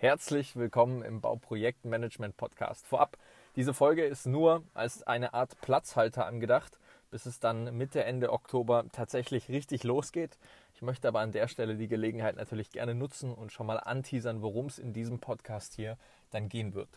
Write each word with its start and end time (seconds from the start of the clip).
Herzlich 0.00 0.54
willkommen 0.54 1.02
im 1.02 1.20
Bauprojektmanagement 1.20 2.36
Podcast. 2.36 2.86
Vorab, 2.86 3.18
diese 3.56 3.74
Folge 3.74 4.04
ist 4.04 4.26
nur 4.26 4.62
als 4.72 5.02
eine 5.02 5.34
Art 5.34 5.60
Platzhalter 5.60 6.24
angedacht, 6.24 6.78
bis 7.10 7.26
es 7.26 7.40
dann 7.40 7.76
Mitte, 7.76 8.04
Ende 8.04 8.32
Oktober 8.32 8.84
tatsächlich 8.92 9.48
richtig 9.48 9.82
losgeht. 9.82 10.38
Ich 10.72 10.82
möchte 10.82 11.08
aber 11.08 11.18
an 11.18 11.32
der 11.32 11.48
Stelle 11.48 11.74
die 11.74 11.88
Gelegenheit 11.88 12.36
natürlich 12.36 12.70
gerne 12.70 12.94
nutzen 12.94 13.34
und 13.34 13.50
schon 13.50 13.66
mal 13.66 13.78
anteasern, 13.78 14.40
worum 14.40 14.66
es 14.66 14.78
in 14.78 14.92
diesem 14.92 15.18
Podcast 15.18 15.74
hier 15.74 15.98
dann 16.30 16.48
gehen 16.48 16.74
wird. 16.74 16.90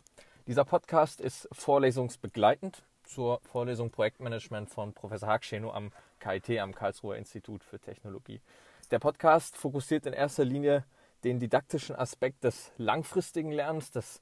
Dieser 0.45 0.63
Podcast 0.63 1.21
ist 1.21 1.49
vorlesungsbegleitend 1.51 2.83
zur 3.03 3.41
Vorlesung 3.51 3.89
Projektmanagement 3.89 4.69
von 4.69 4.93
Professor 4.93 5.27
Hakscheno 5.27 5.73
am 5.73 5.91
KIT, 6.19 6.59
am 6.59 6.75
Karlsruher 6.75 7.15
Institut 7.15 7.63
für 7.63 7.79
Technologie. 7.79 8.41
Der 8.91 8.99
Podcast 8.99 9.57
fokussiert 9.57 10.05
in 10.05 10.13
erster 10.13 10.45
Linie 10.45 10.85
den 11.23 11.39
didaktischen 11.39 11.95
Aspekt 11.95 12.43
des 12.43 12.71
langfristigen 12.77 13.51
Lernens, 13.51 13.91
des 13.91 14.21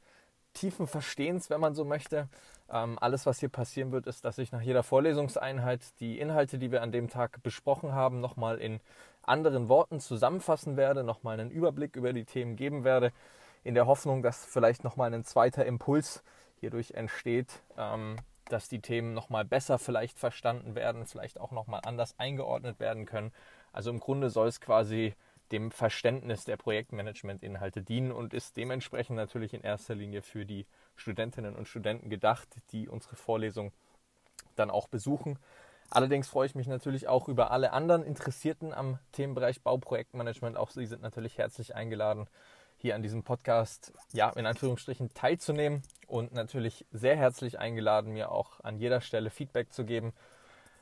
tiefen 0.54 0.88
Verstehens, 0.88 1.50
wenn 1.50 1.62
man 1.62 1.76
so 1.76 1.86
möchte. 1.86 2.28
Ähm, 2.72 2.98
alles, 3.00 3.26
was 3.26 3.40
hier 3.40 3.50
passieren 3.50 3.92
wird, 3.92 4.08
ist, 4.08 4.26
dass 4.26 4.38
ich 4.38 4.52
nach 4.52 4.62
jeder 4.62 4.84
Vorlesungseinheit 4.84 5.82
die 6.00 6.20
Inhalte, 6.20 6.58
die 6.58 6.72
wir 6.72 6.82
an 6.82 6.92
dem 6.92 7.10
Tag 7.10 7.42
besprochen 7.44 7.94
haben, 7.94 8.20
nochmal 8.20 8.58
in 8.60 8.80
anderen 9.24 9.70
Worten 9.70 10.00
zusammenfassen 10.00 10.78
werde, 10.78 11.04
nochmal 11.04 11.40
einen 11.40 11.52
Überblick 11.52 11.96
über 11.96 12.14
die 12.14 12.26
Themen 12.26 12.56
geben 12.56 12.84
werde, 12.84 13.12
in 13.64 13.76
der 13.76 13.88
Hoffnung, 13.88 14.24
dass 14.24 14.46
vielleicht 14.46 14.84
nochmal 14.84 15.14
ein 15.14 15.24
zweiter 15.24 15.66
Impuls 15.66 16.24
hierdurch 16.60 16.92
entsteht, 16.92 17.62
ähm, 17.78 18.18
dass 18.46 18.70
die 18.70 18.82
Themen 18.82 19.14
nochmal 19.14 19.46
besser 19.46 19.78
vielleicht 19.78 20.18
verstanden 20.18 20.76
werden, 20.76 21.06
vielleicht 21.06 21.40
auch 21.40 21.52
nochmal 21.52 21.82
anders 21.86 22.18
eingeordnet 22.18 22.80
werden 22.80 23.06
können. 23.06 23.32
Also 23.72 23.92
im 23.92 24.00
Grunde 24.00 24.30
soll 24.30 24.48
es 24.48 24.60
quasi 24.60 25.14
dem 25.52 25.72
Verständnis 25.72 26.46
der 26.46 26.58
Projektmanagement-Inhalte 26.58 27.82
dienen 27.82 28.12
und 28.12 28.34
ist 28.34 28.58
dementsprechend 28.58 29.16
natürlich 29.16 29.54
in 29.54 29.62
erster 29.62 29.96
Linie 29.96 30.22
für 30.22 30.46
die 30.46 30.66
Studentinnen 30.96 31.56
und 31.56 31.68
Studenten 31.68 32.10
gedacht, 32.10 32.48
die 32.72 32.88
unsere 32.88 33.16
Vorlesung 33.16 33.72
dann 34.56 34.70
auch 34.70 34.88
besuchen. 34.88 35.40
Allerdings 35.90 36.28
freue 36.28 36.46
ich 36.46 36.56
mich 36.56 36.68
natürlich 36.68 37.08
auch 37.08 37.28
über 37.28 37.52
alle 37.52 37.74
anderen 37.74 38.04
Interessierten 38.04 38.74
am 38.74 39.00
Themenbereich 39.12 39.62
Bauprojektmanagement. 39.62 40.56
Auch 40.56 40.70
Sie 40.70 40.86
sind 40.86 41.02
natürlich 41.02 41.38
herzlich 41.38 41.76
eingeladen, 41.76 42.28
hier 42.78 42.96
an 42.96 43.02
diesem 43.02 43.24
Podcast, 43.24 43.92
ja, 44.14 44.30
in 44.30 44.46
Anführungsstrichen 44.46 45.14
teilzunehmen 45.14 45.82
und 46.08 46.34
natürlich 46.34 46.86
sehr 46.92 47.18
herzlich 47.18 47.60
eingeladen, 47.60 48.14
mir 48.14 48.32
auch 48.32 48.60
an 48.62 48.78
jeder 48.78 49.02
Stelle 49.02 49.32
Feedback 49.32 49.74
zu 49.74 49.84
geben, 49.84 50.14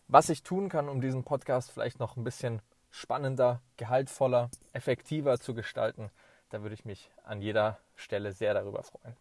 was 0.08 0.30
ich 0.30 0.44
tun 0.44 0.70
kann, 0.70 0.90
um 0.90 1.02
diesen 1.02 1.24
Podcast 1.24 1.72
vielleicht 1.72 2.00
noch 2.00 2.16
ein 2.16 2.24
bisschen 2.24 2.62
spannender, 2.92 3.62
gehaltvoller, 3.78 4.50
effektiver 4.74 5.40
zu 5.40 5.54
gestalten. 5.54 6.10
Da 6.50 6.62
würde 6.62 6.76
ich 6.76 6.86
mich 6.86 7.12
an 7.24 7.42
jeder 7.42 7.80
Stelle 7.96 8.32
sehr 8.32 8.54
darüber 8.54 8.84
freuen. 8.84 9.16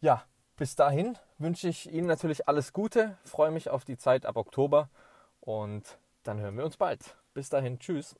Ja, 0.00 0.24
bis 0.56 0.74
dahin 0.74 1.16
wünsche 1.38 1.68
ich 1.68 1.92
Ihnen 1.92 2.06
natürlich 2.06 2.48
alles 2.48 2.72
Gute, 2.72 3.16
freue 3.24 3.50
mich 3.50 3.70
auf 3.70 3.84
die 3.84 3.96
Zeit 3.96 4.26
ab 4.26 4.36
Oktober 4.36 4.88
und 5.40 5.98
dann 6.22 6.40
hören 6.40 6.56
wir 6.56 6.64
uns 6.64 6.76
bald. 6.76 7.16
Bis 7.34 7.48
dahin, 7.48 7.78
tschüss. 7.78 8.14